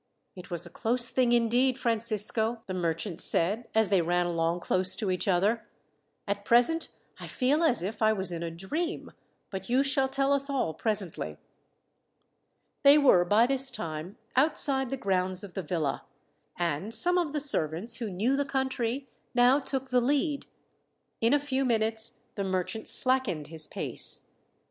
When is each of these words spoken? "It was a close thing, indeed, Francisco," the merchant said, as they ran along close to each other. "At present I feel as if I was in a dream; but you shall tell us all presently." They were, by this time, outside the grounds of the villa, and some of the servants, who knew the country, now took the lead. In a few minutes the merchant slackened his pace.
"It 0.35 0.49
was 0.49 0.65
a 0.65 0.71
close 0.71 1.09
thing, 1.09 1.31
indeed, 1.31 1.77
Francisco," 1.77 2.63
the 2.65 2.73
merchant 2.73 3.21
said, 3.21 3.67
as 3.75 3.89
they 3.89 4.01
ran 4.01 4.25
along 4.25 4.61
close 4.61 4.95
to 4.95 5.11
each 5.11 5.27
other. 5.27 5.67
"At 6.27 6.43
present 6.43 6.87
I 7.19 7.27
feel 7.27 7.61
as 7.63 7.83
if 7.83 8.01
I 8.01 8.11
was 8.11 8.31
in 8.31 8.41
a 8.41 8.49
dream; 8.49 9.11
but 9.51 9.69
you 9.69 9.83
shall 9.83 10.09
tell 10.09 10.33
us 10.33 10.49
all 10.49 10.73
presently." 10.73 11.37
They 12.81 12.97
were, 12.97 13.23
by 13.23 13.45
this 13.45 13.69
time, 13.69 14.17
outside 14.35 14.89
the 14.89 14.97
grounds 14.97 15.43
of 15.43 15.53
the 15.53 15.61
villa, 15.61 16.05
and 16.57 16.91
some 16.95 17.19
of 17.19 17.31
the 17.31 17.39
servants, 17.39 17.97
who 17.97 18.09
knew 18.09 18.35
the 18.35 18.43
country, 18.43 19.07
now 19.35 19.59
took 19.59 19.91
the 19.91 20.01
lead. 20.01 20.47
In 21.19 21.31
a 21.31 21.37
few 21.37 21.63
minutes 21.63 22.21
the 22.33 22.43
merchant 22.43 22.87
slackened 22.87 23.49
his 23.49 23.67
pace. 23.67 24.25